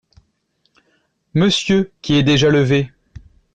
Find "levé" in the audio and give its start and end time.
2.49-2.91